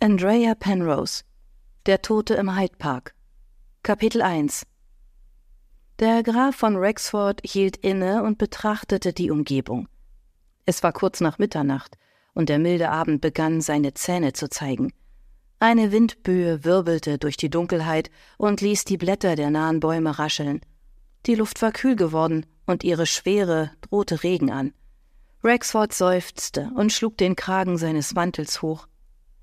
Andrea 0.00 0.54
Penrose 0.54 1.24
Der 1.86 2.00
Tote 2.02 2.34
im 2.34 2.54
Hyde 2.56 2.76
Park 2.78 3.16
Kapitel 3.82 4.22
1 4.22 4.64
Der 5.98 6.22
Graf 6.22 6.54
von 6.54 6.76
Rexford 6.76 7.40
hielt 7.42 7.78
inne 7.78 8.22
und 8.22 8.38
betrachtete 8.38 9.12
die 9.12 9.32
Umgebung. 9.32 9.88
Es 10.66 10.84
war 10.84 10.92
kurz 10.92 11.20
nach 11.20 11.40
Mitternacht, 11.40 11.98
und 12.32 12.48
der 12.48 12.60
milde 12.60 12.90
Abend 12.90 13.20
begann, 13.20 13.60
seine 13.60 13.92
Zähne 13.92 14.34
zu 14.34 14.48
zeigen. 14.48 14.92
Eine 15.58 15.90
Windböe 15.90 16.62
wirbelte 16.62 17.18
durch 17.18 17.36
die 17.36 17.50
Dunkelheit 17.50 18.08
und 18.36 18.60
ließ 18.60 18.84
die 18.84 18.98
Blätter 18.98 19.34
der 19.34 19.50
nahen 19.50 19.80
Bäume 19.80 20.16
rascheln. 20.16 20.60
Die 21.26 21.34
Luft 21.34 21.60
war 21.60 21.72
kühl 21.72 21.96
geworden, 21.96 22.46
und 22.66 22.84
ihre 22.84 23.06
Schwere 23.06 23.72
drohte 23.80 24.22
Regen 24.22 24.52
an. 24.52 24.74
Rexford 25.42 25.92
seufzte 25.92 26.70
und 26.76 26.92
schlug 26.92 27.16
den 27.16 27.34
Kragen 27.34 27.78
seines 27.78 28.14
Mantels 28.14 28.62
hoch. 28.62 28.86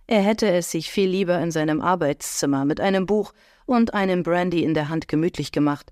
Er 0.08 0.22
hätte 0.22 0.50
es 0.52 0.72
sich 0.72 0.92
viel 0.92 1.10
lieber 1.10 1.40
in 1.40 1.52
seinem 1.52 1.82
Arbeitszimmer 1.82 2.66
mit 2.66 2.80
einem 2.80 3.06
Buch 3.06 3.34
und 3.66 3.94
einem 3.94 4.24
Brandy 4.24 4.64
in 4.64 4.74
der 4.74 4.90
Hand 4.90 5.08
gemütlich 5.08 5.52
gemacht. 5.52 5.92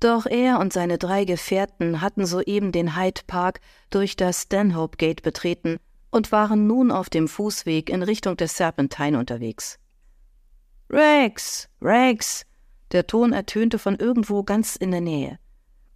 Doch 0.00 0.26
er 0.26 0.58
und 0.58 0.72
seine 0.72 0.98
drei 0.98 1.24
Gefährten 1.24 2.00
hatten 2.00 2.26
soeben 2.26 2.72
den 2.72 2.96
Hyde 2.96 3.20
Park 3.28 3.60
durch 3.90 4.16
das 4.16 4.42
Stanhope 4.42 4.96
Gate 4.96 5.22
betreten 5.22 5.78
und 6.10 6.32
waren 6.32 6.66
nun 6.66 6.90
auf 6.90 7.08
dem 7.08 7.28
Fußweg 7.28 7.88
in 7.88 8.02
Richtung 8.02 8.36
des 8.36 8.56
Serpentine 8.56 9.18
unterwegs. 9.18 9.78
Rex, 10.90 11.68
Rex! 11.80 12.44
Der 12.90 13.06
Ton 13.06 13.32
ertönte 13.32 13.78
von 13.78 13.96
irgendwo 13.96 14.42
ganz 14.42 14.76
in 14.76 14.90
der 14.90 15.00
Nähe. 15.00 15.38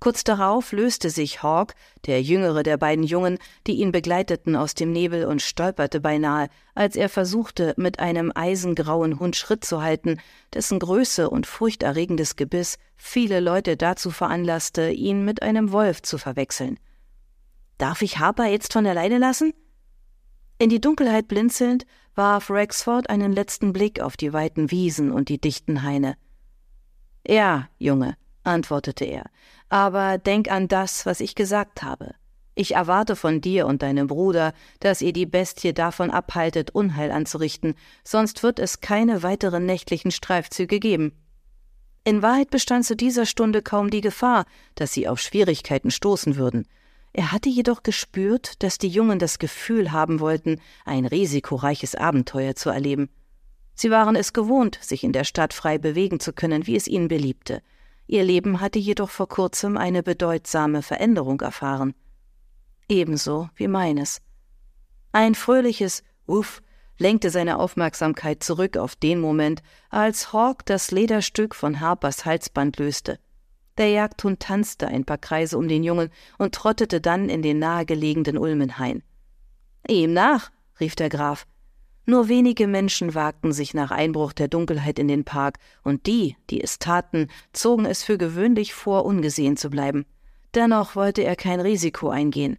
Kurz 0.06 0.22
darauf 0.22 0.70
löste 0.70 1.10
sich 1.10 1.42
Hawk, 1.42 1.74
der 2.06 2.22
jüngere 2.22 2.62
der 2.62 2.76
beiden 2.76 3.02
Jungen, 3.02 3.38
die 3.66 3.80
ihn 3.80 3.90
begleiteten, 3.90 4.54
aus 4.54 4.74
dem 4.74 4.92
Nebel 4.92 5.24
und 5.24 5.42
stolperte 5.42 5.98
beinahe, 5.98 6.48
als 6.76 6.94
er 6.94 7.08
versuchte, 7.08 7.74
mit 7.76 7.98
einem 7.98 8.30
eisengrauen 8.32 9.18
Hund 9.18 9.34
Schritt 9.34 9.64
zu 9.64 9.82
halten, 9.82 10.20
dessen 10.54 10.78
Größe 10.78 11.28
und 11.28 11.44
furchterregendes 11.44 12.36
Gebiss 12.36 12.78
viele 12.94 13.40
Leute 13.40 13.76
dazu 13.76 14.12
veranlasste, 14.12 14.90
ihn 14.90 15.24
mit 15.24 15.42
einem 15.42 15.72
Wolf 15.72 16.02
zu 16.02 16.18
verwechseln. 16.18 16.78
Darf 17.76 18.00
ich 18.00 18.20
Harper 18.20 18.46
jetzt 18.46 18.74
von 18.74 18.84
der 18.84 18.94
Leine 18.94 19.18
lassen? 19.18 19.54
In 20.60 20.70
die 20.70 20.80
Dunkelheit 20.80 21.26
blinzelnd 21.26 21.84
warf 22.14 22.48
Rexford 22.48 23.10
einen 23.10 23.32
letzten 23.32 23.72
Blick 23.72 23.98
auf 23.98 24.16
die 24.16 24.32
weiten 24.32 24.70
Wiesen 24.70 25.10
und 25.10 25.28
die 25.28 25.40
dichten 25.40 25.82
Haine. 25.82 26.16
Ja, 27.26 27.68
Junge, 27.80 28.16
antwortete 28.46 29.04
er, 29.04 29.24
aber 29.68 30.18
denk 30.18 30.50
an 30.50 30.68
das, 30.68 31.06
was 31.06 31.20
ich 31.20 31.34
gesagt 31.34 31.82
habe. 31.82 32.14
Ich 32.54 32.74
erwarte 32.74 33.16
von 33.16 33.42
dir 33.42 33.66
und 33.66 33.82
deinem 33.82 34.06
Bruder, 34.06 34.54
dass 34.80 35.02
ihr 35.02 35.12
die 35.12 35.26
Bestie 35.26 35.74
davon 35.74 36.10
abhaltet, 36.10 36.70
Unheil 36.70 37.10
anzurichten, 37.10 37.74
sonst 38.02 38.42
wird 38.42 38.58
es 38.58 38.80
keine 38.80 39.22
weiteren 39.22 39.66
nächtlichen 39.66 40.10
Streifzüge 40.10 40.80
geben. 40.80 41.12
In 42.04 42.22
Wahrheit 42.22 42.50
bestand 42.50 42.86
zu 42.86 42.96
dieser 42.96 43.26
Stunde 43.26 43.60
kaum 43.60 43.90
die 43.90 44.00
Gefahr, 44.00 44.46
dass 44.74 44.92
sie 44.92 45.06
auf 45.06 45.20
Schwierigkeiten 45.20 45.90
stoßen 45.90 46.36
würden. 46.36 46.66
Er 47.12 47.32
hatte 47.32 47.48
jedoch 47.48 47.82
gespürt, 47.82 48.62
dass 48.62 48.78
die 48.78 48.88
Jungen 48.88 49.18
das 49.18 49.38
Gefühl 49.38 49.92
haben 49.92 50.20
wollten, 50.20 50.60
ein 50.84 51.04
risikoreiches 51.04 51.94
Abenteuer 51.94 52.54
zu 52.54 52.70
erleben. 52.70 53.10
Sie 53.74 53.90
waren 53.90 54.16
es 54.16 54.32
gewohnt, 54.32 54.78
sich 54.80 55.04
in 55.04 55.12
der 55.12 55.24
Stadt 55.24 55.52
frei 55.52 55.76
bewegen 55.76 56.20
zu 56.20 56.32
können, 56.32 56.66
wie 56.66 56.76
es 56.76 56.88
ihnen 56.88 57.08
beliebte. 57.08 57.60
Ihr 58.06 58.24
Leben 58.24 58.60
hatte 58.60 58.78
jedoch 58.78 59.10
vor 59.10 59.28
kurzem 59.28 59.76
eine 59.76 60.02
bedeutsame 60.02 60.82
Veränderung 60.82 61.40
erfahren. 61.40 61.94
Ebenso 62.88 63.48
wie 63.56 63.68
meines. 63.68 64.20
Ein 65.12 65.34
fröhliches 65.34 66.02
Uff 66.26 66.62
lenkte 66.98 67.30
seine 67.30 67.58
Aufmerksamkeit 67.58 68.42
zurück 68.42 68.76
auf 68.76 68.96
den 68.96 69.20
Moment, 69.20 69.62
als 69.90 70.32
Hawk 70.32 70.64
das 70.66 70.90
Lederstück 70.90 71.54
von 71.54 71.80
Harpers 71.80 72.24
Halsband 72.24 72.78
löste. 72.78 73.18
Der 73.76 73.90
Jagdhund 73.90 74.40
tanzte 74.40 74.86
ein 74.86 75.04
paar 75.04 75.18
Kreise 75.18 75.58
um 75.58 75.68
den 75.68 75.84
Jungen 75.84 76.10
und 76.38 76.54
trottete 76.54 77.00
dann 77.00 77.28
in 77.28 77.42
den 77.42 77.58
nahegelegenen 77.58 78.38
Ulmenhain. 78.38 79.02
Ihm 79.88 80.12
nach, 80.12 80.50
rief 80.80 80.96
der 80.96 81.08
Graf. 81.08 81.46
Nur 82.08 82.28
wenige 82.28 82.68
Menschen 82.68 83.16
wagten 83.16 83.52
sich 83.52 83.74
nach 83.74 83.90
Einbruch 83.90 84.32
der 84.32 84.46
Dunkelheit 84.46 85.00
in 85.00 85.08
den 85.08 85.24
Park, 85.24 85.58
und 85.82 86.06
die, 86.06 86.36
die 86.50 86.62
es 86.62 86.78
taten, 86.78 87.26
zogen 87.52 87.84
es 87.84 88.04
für 88.04 88.16
gewöhnlich 88.16 88.74
vor, 88.74 89.04
ungesehen 89.04 89.56
zu 89.56 89.70
bleiben. 89.70 90.06
Dennoch 90.54 90.94
wollte 90.94 91.22
er 91.22 91.34
kein 91.34 91.58
Risiko 91.58 92.08
eingehen. 92.08 92.58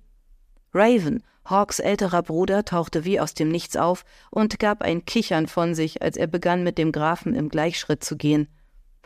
Raven, 0.73 1.23
Hawks 1.45 1.79
älterer 1.79 2.23
Bruder, 2.23 2.65
tauchte 2.65 3.05
wie 3.05 3.21
aus 3.21 3.33
dem 3.33 3.47
Nichts 3.47 3.77
auf 3.77 4.03
und 4.31 4.59
gab 4.59 4.81
ein 4.81 5.05
Kichern 5.05 5.47
von 5.47 5.75
sich, 5.75 6.01
als 6.01 6.17
er 6.17 6.27
begann, 6.27 6.63
mit 6.63 6.77
dem 6.77 6.91
Grafen 6.91 7.33
im 7.33 7.47
Gleichschritt 7.47 8.03
zu 8.03 8.17
gehen. 8.17 8.49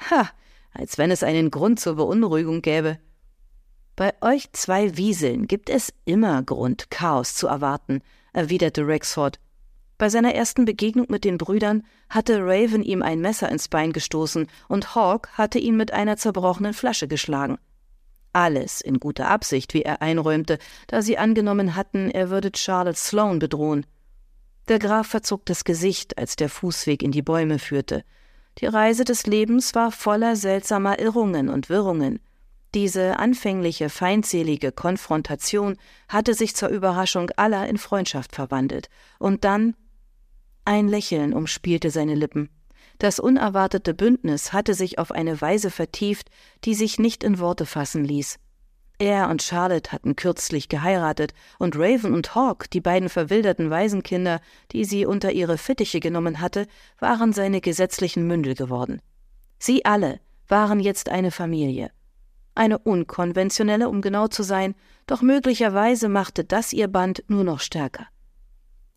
Ha, 0.10 0.28
als 0.74 0.98
wenn 0.98 1.12
es 1.12 1.22
einen 1.22 1.52
Grund 1.52 1.80
zur 1.80 1.98
Beunruhigung 1.98 2.64
gäbe. 2.64 2.98
Bei 3.96 4.14
euch 4.22 4.52
zwei 4.54 4.98
Wieseln 4.98 5.46
gibt 5.46 5.70
es 5.70 5.94
immer 6.06 6.42
Grund, 6.42 6.90
Chaos 6.90 7.36
zu 7.36 7.46
erwarten, 7.46 8.02
erwiderte 8.34 8.88
Rexford 8.88 9.40
bei 10.02 10.10
seiner 10.10 10.34
ersten 10.34 10.66
Begegnung 10.66 11.06
mit 11.10 11.26
den 11.26 11.38
Brüdern 11.38 11.84
hatte 12.10 12.40
Raven 12.40 12.82
ihm 12.82 13.04
ein 13.04 13.22
Messer 13.22 13.50
ins 13.50 13.68
Bein 13.68 13.94
gestoßen 13.94 14.48
und 14.68 14.96
Hawk 14.96 15.30
hatte 15.34 15.60
ihn 15.60 15.78
mit 15.78 15.94
einer 15.94 16.18
zerbrochenen 16.18 16.74
Flasche 16.74 17.08
geschlagen. 17.08 17.60
Alles 18.34 18.82
in 18.82 19.00
guter 19.00 19.28
Absicht, 19.28 19.76
wie 19.76 19.84
er 19.84 20.02
einräumte, 20.02 20.58
da 20.88 21.04
sie 21.04 21.20
angenommen 21.20 21.76
hatten, 21.76 22.10
er 22.10 22.32
würde 22.32 22.50
Charlotte 22.56 22.98
Sloane 22.98 23.38
bedrohen. 23.38 23.86
Der 24.70 24.80
Graf 24.80 25.06
verzog 25.06 25.46
das 25.46 25.66
Gesicht, 25.66 26.18
als 26.18 26.36
der 26.36 26.50
Fußweg 26.50 27.04
in 27.04 27.12
die 27.12 27.22
Bäume 27.22 27.60
führte. 27.60 28.04
Die 28.58 28.66
Reise 28.66 29.04
des 29.04 29.28
Lebens 29.28 29.76
war 29.76 29.92
voller 29.92 30.36
seltsamer 30.36 30.98
Irrungen 30.98 31.48
und 31.48 31.70
Wirrungen. 31.70 32.20
Diese 32.74 33.20
anfängliche 33.20 33.88
feindselige 33.90 34.72
Konfrontation 34.72 35.78
hatte 36.10 36.34
sich 36.34 36.56
zur 36.56 36.70
Überraschung 36.70 37.30
aller 37.36 37.70
in 37.70 37.78
Freundschaft 37.78 38.34
verwandelt, 38.34 38.90
und 39.20 39.44
dann 39.44 39.76
ein 40.66 40.88
Lächeln 40.88 41.34
umspielte 41.34 41.90
seine 41.90 42.16
Lippen. 42.16 42.50
Das 43.00 43.20
unerwartete 43.20 43.94
Bündnis 43.94 44.54
hatte 44.54 44.74
sich 44.74 45.00
auf 45.00 45.12
eine 45.12 45.42
Weise 45.42 45.72
vertieft, 45.72 46.30
die 46.64 46.76
sich 46.76 47.00
nicht 47.00 47.24
in 47.24 47.40
Worte 47.40 47.66
fassen 47.66 48.06
ließ. 48.06 48.38
Er 49.00 49.30
und 49.30 49.42
Charlotte 49.42 49.92
hatten 49.92 50.16
kürzlich 50.16 50.70
geheiratet, 50.70 51.34
und 51.58 51.76
Raven 51.76 52.14
und 52.14 52.36
Hawk, 52.36 52.70
die 52.70 52.82
beiden 52.82 53.10
verwilderten 53.10 53.72
Waisenkinder, 53.72 54.40
die 54.72 54.86
sie 54.86 55.08
unter 55.08 55.32
ihre 55.32 55.58
Fittiche 55.58 56.00
genommen 56.00 56.40
hatte, 56.40 56.68
waren 57.00 57.34
seine 57.34 57.62
gesetzlichen 57.62 58.28
Mündel 58.28 58.54
geworden. 58.54 59.02
Sie 59.58 59.86
alle 59.86 60.20
waren 60.48 60.80
jetzt 60.80 61.10
eine 61.10 61.32
Familie. 61.32 61.90
Eine 62.54 62.78
unkonventionelle, 62.78 63.90
um 63.90 64.02
genau 64.02 64.28
zu 64.28 64.44
sein, 64.44 64.76
doch 65.08 65.24
möglicherweise 65.24 66.08
machte 66.08 66.44
das 66.44 66.72
ihr 66.72 66.88
Band 66.88 67.24
nur 67.28 67.44
noch 67.44 67.62
stärker. 67.62 68.06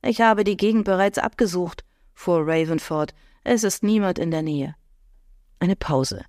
Ich 0.07 0.21
habe 0.21 0.45
die 0.45 0.59
Gegend 0.59 0.85
bereits 0.85 1.17
abgesucht, 1.17 1.83
fuhr 2.13 2.41
Ravenford. 2.47 3.15
Es 3.43 3.65
ist 3.65 3.83
niemand 3.83 4.19
in 4.19 4.31
der 4.31 4.43
Nähe. 4.43 4.75
Eine 5.61 5.77
Pause. 5.77 6.25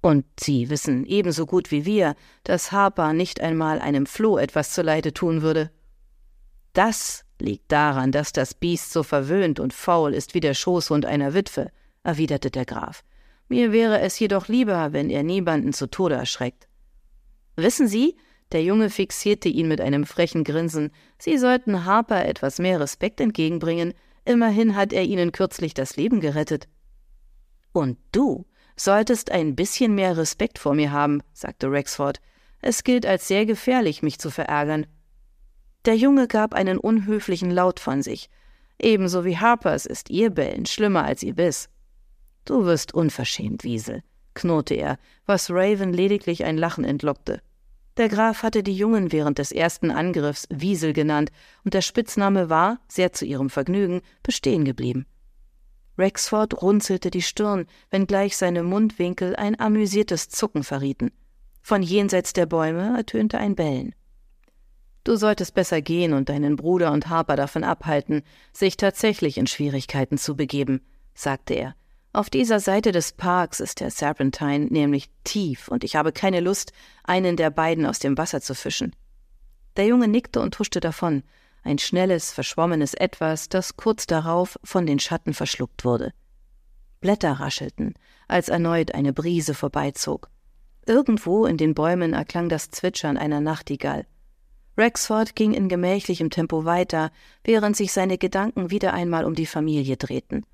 Und 0.00 0.24
Sie 0.38 0.70
wissen 0.70 1.04
ebenso 1.04 1.44
gut 1.44 1.72
wie 1.72 1.84
wir, 1.84 2.14
dass 2.44 2.70
Harper 2.70 3.12
nicht 3.12 3.40
einmal 3.40 3.80
einem 3.80 4.06
Floh 4.06 4.38
etwas 4.38 4.72
zuleide 4.72 5.12
tun 5.12 5.42
würde. 5.42 5.70
Das 6.72 7.24
liegt 7.40 7.72
daran, 7.72 8.12
dass 8.12 8.32
das 8.32 8.54
Biest 8.54 8.92
so 8.92 9.02
verwöhnt 9.02 9.58
und 9.58 9.74
faul 9.74 10.14
ist 10.14 10.34
wie 10.34 10.40
der 10.40 10.54
Schoßhund 10.54 11.04
einer 11.04 11.34
Witwe, 11.34 11.72
erwiderte 12.04 12.50
der 12.50 12.64
Graf. 12.64 13.02
Mir 13.48 13.72
wäre 13.72 14.00
es 14.00 14.18
jedoch 14.20 14.46
lieber, 14.46 14.92
wenn 14.92 15.10
er 15.10 15.24
niemanden 15.24 15.72
zu 15.72 15.88
Tode 15.88 16.14
erschreckt. 16.14 16.68
Wissen 17.56 17.88
Sie, 17.88 18.16
der 18.52 18.62
Junge 18.62 18.90
fixierte 18.90 19.48
ihn 19.48 19.68
mit 19.68 19.80
einem 19.80 20.04
frechen 20.04 20.44
Grinsen. 20.44 20.90
Sie 21.18 21.38
sollten 21.38 21.84
Harper 21.84 22.24
etwas 22.24 22.58
mehr 22.58 22.80
Respekt 22.80 23.20
entgegenbringen. 23.20 23.94
Immerhin 24.24 24.74
hat 24.74 24.92
er 24.92 25.04
ihnen 25.04 25.32
kürzlich 25.32 25.74
das 25.74 25.96
Leben 25.96 26.20
gerettet. 26.20 26.68
Und 27.72 27.98
du 28.12 28.46
solltest 28.76 29.30
ein 29.30 29.54
bisschen 29.54 29.94
mehr 29.94 30.16
Respekt 30.16 30.58
vor 30.58 30.74
mir 30.74 30.90
haben, 30.90 31.22
sagte 31.32 31.70
Rexford. 31.70 32.20
Es 32.60 32.84
gilt 32.84 33.06
als 33.06 33.28
sehr 33.28 33.46
gefährlich, 33.46 34.02
mich 34.02 34.18
zu 34.18 34.30
verärgern. 34.30 34.86
Der 35.84 35.96
Junge 35.96 36.26
gab 36.26 36.52
einen 36.52 36.78
unhöflichen 36.78 37.50
Laut 37.50 37.80
von 37.80 38.02
sich. 38.02 38.28
Ebenso 38.78 39.24
wie 39.24 39.38
Harpers 39.38 39.86
ist 39.86 40.10
ihr 40.10 40.30
Bellen 40.30 40.66
schlimmer 40.66 41.04
als 41.04 41.22
ihr 41.22 41.34
Biss. 41.34 41.68
Du 42.44 42.64
wirst 42.64 42.92
unverschämt, 42.92 43.64
Wiesel, 43.64 44.02
knurrte 44.34 44.74
er, 44.74 44.98
was 45.26 45.50
Raven 45.50 45.92
lediglich 45.92 46.44
ein 46.44 46.58
Lachen 46.58 46.84
entlockte. 46.84 47.40
Der 48.00 48.08
Graf 48.08 48.42
hatte 48.42 48.62
die 48.62 48.74
Jungen 48.74 49.12
während 49.12 49.36
des 49.36 49.52
ersten 49.52 49.90
Angriffs 49.90 50.46
Wiesel 50.48 50.94
genannt, 50.94 51.30
und 51.64 51.74
der 51.74 51.82
Spitzname 51.82 52.48
war, 52.48 52.80
sehr 52.88 53.12
zu 53.12 53.26
ihrem 53.26 53.50
Vergnügen, 53.50 54.00
bestehen 54.22 54.64
geblieben. 54.64 55.04
Rexford 55.98 56.62
runzelte 56.62 57.10
die 57.10 57.20
Stirn, 57.20 57.66
wenngleich 57.90 58.38
seine 58.38 58.62
Mundwinkel 58.62 59.36
ein 59.36 59.60
amüsiertes 59.60 60.30
Zucken 60.30 60.64
verrieten. 60.64 61.12
Von 61.60 61.82
jenseits 61.82 62.32
der 62.32 62.46
Bäume 62.46 62.96
ertönte 62.96 63.36
ein 63.36 63.54
Bellen. 63.54 63.94
Du 65.04 65.16
solltest 65.16 65.52
besser 65.52 65.82
gehen 65.82 66.14
und 66.14 66.30
deinen 66.30 66.56
Bruder 66.56 66.92
und 66.92 67.10
Harper 67.10 67.36
davon 67.36 67.64
abhalten, 67.64 68.22
sich 68.54 68.78
tatsächlich 68.78 69.36
in 69.36 69.46
Schwierigkeiten 69.46 70.16
zu 70.16 70.36
begeben, 70.36 70.80
sagte 71.12 71.52
er. 71.52 71.74
Auf 72.12 72.28
dieser 72.28 72.58
Seite 72.58 72.90
des 72.90 73.12
Parks 73.12 73.60
ist 73.60 73.78
der 73.78 73.90
Serpentine 73.90 74.66
nämlich 74.66 75.10
tief, 75.22 75.68
und 75.68 75.84
ich 75.84 75.94
habe 75.94 76.10
keine 76.10 76.40
Lust, 76.40 76.72
einen 77.04 77.36
der 77.36 77.50
beiden 77.50 77.86
aus 77.86 78.00
dem 78.00 78.18
Wasser 78.18 78.40
zu 78.40 78.56
fischen. 78.56 78.96
Der 79.76 79.86
Junge 79.86 80.08
nickte 80.08 80.40
und 80.40 80.58
huschte 80.58 80.80
davon, 80.80 81.22
ein 81.62 81.78
schnelles, 81.78 82.32
verschwommenes 82.32 82.94
Etwas, 82.94 83.48
das 83.48 83.76
kurz 83.76 84.06
darauf 84.06 84.58
von 84.64 84.86
den 84.86 84.98
Schatten 84.98 85.34
verschluckt 85.34 85.84
wurde. 85.84 86.12
Blätter 87.00 87.32
raschelten, 87.34 87.94
als 88.26 88.48
erneut 88.48 88.92
eine 88.92 89.12
Brise 89.12 89.54
vorbeizog. 89.54 90.30
Irgendwo 90.86 91.46
in 91.46 91.58
den 91.58 91.74
Bäumen 91.74 92.12
erklang 92.12 92.48
das 92.48 92.70
Zwitschern 92.70 93.18
einer 93.18 93.40
Nachtigall. 93.40 94.06
Rexford 94.76 95.36
ging 95.36 95.52
in 95.52 95.68
gemächlichem 95.68 96.30
Tempo 96.30 96.64
weiter, 96.64 97.12
während 97.44 97.76
sich 97.76 97.92
seine 97.92 98.18
Gedanken 98.18 98.70
wieder 98.70 98.94
einmal 98.94 99.24
um 99.24 99.34
die 99.34 99.46
Familie 99.46 99.96
drehten. 99.96 100.44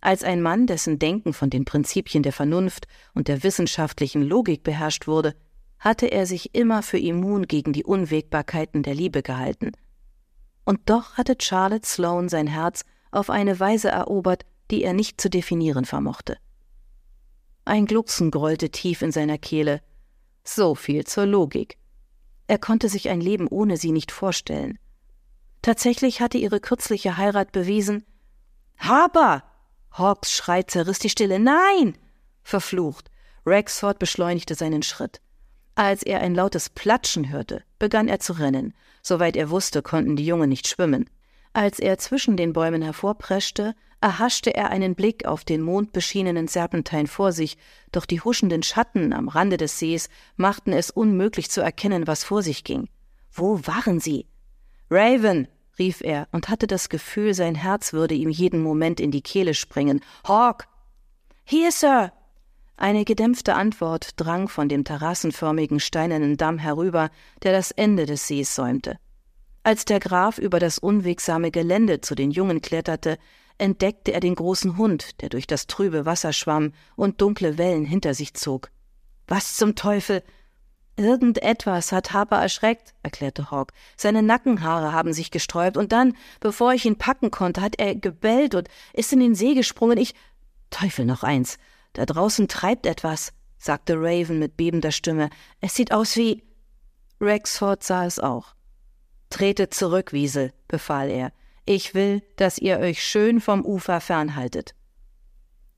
Als 0.00 0.22
ein 0.22 0.42
Mann, 0.42 0.66
dessen 0.66 0.98
Denken 0.98 1.32
von 1.32 1.50
den 1.50 1.64
Prinzipien 1.64 2.22
der 2.22 2.32
Vernunft 2.32 2.86
und 3.14 3.28
der 3.28 3.42
wissenschaftlichen 3.42 4.22
Logik 4.22 4.62
beherrscht 4.62 5.06
wurde, 5.06 5.34
hatte 5.78 6.06
er 6.06 6.26
sich 6.26 6.54
immer 6.54 6.82
für 6.82 6.98
immun 6.98 7.46
gegen 7.46 7.72
die 7.72 7.84
Unwägbarkeiten 7.84 8.82
der 8.82 8.94
Liebe 8.94 9.22
gehalten. 9.22 9.72
Und 10.64 10.80
doch 10.86 11.16
hatte 11.16 11.36
Charlotte 11.40 11.86
Sloane 11.86 12.28
sein 12.28 12.46
Herz 12.46 12.84
auf 13.10 13.30
eine 13.30 13.58
Weise 13.58 13.88
erobert, 13.88 14.44
die 14.70 14.82
er 14.82 14.92
nicht 14.92 15.20
zu 15.20 15.30
definieren 15.30 15.84
vermochte. 15.84 16.36
Ein 17.64 17.86
Glucksen 17.86 18.30
grollte 18.30 18.70
tief 18.70 19.02
in 19.02 19.12
seiner 19.12 19.38
Kehle. 19.38 19.80
So 20.44 20.74
viel 20.74 21.04
zur 21.04 21.26
Logik. 21.26 21.78
Er 22.46 22.58
konnte 22.58 22.88
sich 22.88 23.08
ein 23.08 23.20
Leben 23.20 23.46
ohne 23.46 23.76
sie 23.76 23.92
nicht 23.92 24.10
vorstellen. 24.10 24.78
Tatsächlich 25.62 26.20
hatte 26.20 26.38
ihre 26.38 26.60
kürzliche 26.60 27.16
Heirat 27.16 27.52
bewiesen. 27.52 28.04
Haber! 28.78 29.42
Hawks 29.92 30.32
Schrei 30.32 30.62
zerriss 30.62 30.98
die 30.98 31.10
Stille. 31.10 31.38
Nein! 31.38 31.96
Verflucht. 32.42 33.10
Rexford 33.46 33.98
beschleunigte 33.98 34.54
seinen 34.54 34.82
Schritt. 34.82 35.20
Als 35.74 36.02
er 36.02 36.20
ein 36.20 36.34
lautes 36.34 36.68
Platschen 36.70 37.30
hörte, 37.30 37.62
begann 37.78 38.08
er 38.08 38.18
zu 38.20 38.32
rennen. 38.32 38.74
Soweit 39.02 39.36
er 39.36 39.50
wusste, 39.50 39.80
konnten 39.80 40.16
die 40.16 40.26
Jungen 40.26 40.48
nicht 40.48 40.66
schwimmen. 40.66 41.08
Als 41.52 41.78
er 41.78 41.98
zwischen 41.98 42.36
den 42.36 42.52
Bäumen 42.52 42.82
hervorpreschte, 42.82 43.74
erhaschte 44.00 44.54
er 44.54 44.70
einen 44.70 44.94
Blick 44.94 45.24
auf 45.24 45.44
den 45.44 45.60
mondbeschienenen 45.62 46.48
Serpentein 46.48 47.06
vor 47.06 47.32
sich, 47.32 47.56
doch 47.90 48.06
die 48.06 48.20
huschenden 48.20 48.62
Schatten 48.62 49.12
am 49.12 49.28
Rande 49.28 49.56
des 49.56 49.78
Sees 49.78 50.08
machten 50.36 50.72
es 50.72 50.90
unmöglich 50.90 51.50
zu 51.50 51.60
erkennen, 51.60 52.06
was 52.06 52.24
vor 52.24 52.42
sich 52.42 52.64
ging. 52.64 52.88
Wo 53.32 53.60
waren 53.64 54.00
sie? 54.00 54.26
Raven, 54.90 55.48
rief 55.78 56.00
er 56.00 56.28
und 56.32 56.48
hatte 56.48 56.66
das 56.66 56.88
Gefühl, 56.88 57.34
sein 57.34 57.54
Herz 57.54 57.92
würde 57.92 58.14
ihm 58.14 58.30
jeden 58.30 58.62
Moment 58.62 59.00
in 59.00 59.10
die 59.10 59.22
Kehle 59.22 59.54
springen. 59.54 60.00
Hawk! 60.26 60.66
Hier, 61.44 61.72
Sir! 61.72 62.12
Eine 62.76 63.04
gedämpfte 63.04 63.54
Antwort 63.54 64.10
drang 64.16 64.48
von 64.48 64.68
dem 64.68 64.84
terrassenförmigen 64.84 65.80
steinernen 65.80 66.36
Damm 66.36 66.58
herüber, 66.58 67.10
der 67.42 67.52
das 67.52 67.72
Ende 67.72 68.06
des 68.06 68.28
Sees 68.28 68.54
säumte. 68.54 68.98
Als 69.64 69.84
der 69.84 69.98
Graf 69.98 70.38
über 70.38 70.60
das 70.60 70.78
unwegsame 70.78 71.50
Gelände 71.50 72.00
zu 72.00 72.14
den 72.14 72.30
Jungen 72.30 72.60
kletterte, 72.60 73.18
entdeckte 73.58 74.12
er 74.12 74.20
den 74.20 74.36
großen 74.36 74.76
Hund, 74.76 75.20
der 75.20 75.28
durch 75.28 75.46
das 75.46 75.66
trübe 75.66 76.06
Wasser 76.06 76.32
schwamm 76.32 76.72
und 76.94 77.20
dunkle 77.20 77.58
Wellen 77.58 77.84
hinter 77.84 78.14
sich 78.14 78.34
zog. 78.34 78.70
Was 79.26 79.56
zum 79.56 79.74
Teufel? 79.74 80.22
Irgendetwas 80.98 81.92
hat 81.92 82.12
Harper 82.12 82.42
erschreckt, 82.42 82.92
erklärte 83.04 83.52
Hawk. 83.52 83.72
Seine 83.96 84.20
Nackenhaare 84.20 84.92
haben 84.92 85.12
sich 85.12 85.30
gesträubt, 85.30 85.76
und 85.76 85.92
dann, 85.92 86.16
bevor 86.40 86.74
ich 86.74 86.84
ihn 86.84 86.98
packen 86.98 87.30
konnte, 87.30 87.62
hat 87.62 87.78
er 87.78 87.94
gebellt 87.94 88.56
und 88.56 88.68
ist 88.92 89.12
in 89.12 89.20
den 89.20 89.36
See 89.36 89.54
gesprungen. 89.54 89.96
Ich. 89.96 90.14
Teufel 90.70 91.04
noch 91.04 91.22
eins. 91.22 91.58
Da 91.92 92.04
draußen 92.04 92.48
treibt 92.48 92.84
etwas, 92.84 93.32
sagte 93.58 93.94
Raven 93.96 94.40
mit 94.40 94.56
bebender 94.56 94.90
Stimme. 94.90 95.30
Es 95.60 95.76
sieht 95.76 95.92
aus 95.92 96.16
wie. 96.16 96.42
Rexford 97.20 97.82
sah 97.84 98.04
es 98.04 98.18
auch. 98.18 98.54
Tretet 99.30 99.74
zurück, 99.74 100.12
Wiesel, 100.12 100.52
befahl 100.66 101.10
er. 101.10 101.32
Ich 101.64 101.94
will, 101.94 102.22
dass 102.36 102.58
ihr 102.58 102.78
euch 102.78 103.04
schön 103.04 103.40
vom 103.40 103.64
Ufer 103.64 104.00
fernhaltet. 104.00 104.74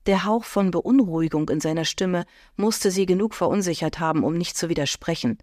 Der 0.07 0.25
Hauch 0.25 0.43
von 0.43 0.71
Beunruhigung 0.71 1.49
in 1.49 1.59
seiner 1.59 1.85
Stimme 1.85 2.25
musste 2.55 2.89
sie 2.89 3.05
genug 3.05 3.35
verunsichert 3.35 3.99
haben, 3.99 4.23
um 4.23 4.35
nicht 4.35 4.57
zu 4.57 4.69
widersprechen. 4.69 5.37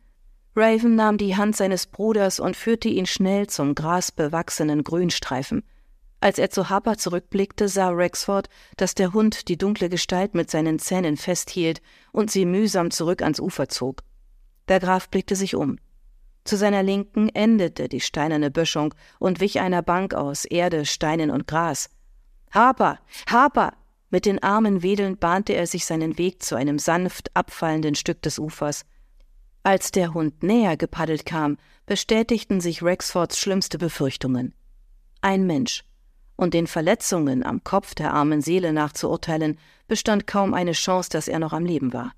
Raven 0.57 0.97
nahm 0.97 1.19
die 1.19 1.37
Hand 1.37 1.57
seines 1.57 1.87
Bruders 1.87 2.41
und 2.41 2.57
führte 2.57 2.89
ihn 2.89 3.07
schnell 3.07 3.47
zum 3.47 3.77
grasbewachsenen 3.77 4.83
Grünstreifen. 4.83 5.63
Als 6.21 6.41
er 6.41 6.51
zu 6.51 6.69
Harper 6.69 6.99
zurückblickte, 6.99 7.69
sah 7.69 7.91
Rexford, 7.91 8.49
dass 8.77 8.97
der 8.97 9.13
Hund 9.13 9.47
die 9.49 9.57
dunkle 9.57 9.89
Gestalt 9.89 10.35
mit 10.35 10.51
seinen 10.51 10.81
Zähnen 10.81 11.17
festhielt 11.17 11.81
und 12.11 12.33
sie 12.33 12.45
mühsam 12.45 12.91
zurück 12.91 13.23
ans 13.23 13.39
Ufer 13.39 13.69
zog. 13.69 14.03
Der 14.67 14.81
Graf 14.81 15.09
blickte 15.09 15.37
sich 15.37 15.55
um. 15.55 15.79
Zu 16.43 16.57
seiner 16.57 16.83
Linken 16.83 17.29
endete 17.29 17.89
die 17.89 18.01
steinerne 18.01 18.51
Böschung 18.51 18.95
und 19.21 19.39
wich 19.39 19.61
einer 19.61 19.83
Bank 19.83 20.15
aus 20.15 20.45
Erde, 20.45 20.87
Steinen 20.87 21.31
und 21.31 21.47
Gras. 21.47 21.91
Harper! 22.51 22.99
Harper! 23.31 23.75
Mit 24.11 24.25
den 24.25 24.43
Armen 24.43 24.83
wedelnd 24.83 25.21
bahnte 25.21 25.53
er 25.53 25.67
sich 25.67 25.85
seinen 25.85 26.17
Weg 26.19 26.43
zu 26.43 26.57
einem 26.57 26.79
sanft 26.79 27.31
abfallenden 27.35 27.95
Stück 27.95 28.23
des 28.23 28.39
Ufers. 28.39 28.85
Als 29.63 29.91
der 29.91 30.15
Hund 30.15 30.43
näher 30.43 30.77
gepaddelt 30.77 31.27
kam, 31.27 31.59
bestätigten 31.85 32.61
sich 32.61 32.83
Rexfords 32.83 33.39
schlimmste 33.39 33.77
Befürchtungen. 33.77 34.55
Ein 35.21 35.47
Mensch, 35.47 35.85
und 36.37 36.55
den 36.55 36.69
Verletzungen 36.69 37.45
am 37.45 37.65
Kopf 37.65 37.95
der 37.95 38.15
armen 38.15 38.41
Seele 38.41 38.73
nach 38.73 38.93
zu 38.93 39.11
urteilen, 39.11 39.59
bestand 39.89 40.27
kaum 40.27 40.55
eine 40.55 40.73
Chance, 40.73 41.11
dass 41.11 41.29
er 41.29 41.41
noch 41.41 41.53
am 41.53 41.65
Leben 41.65 41.93
war. 41.93 42.13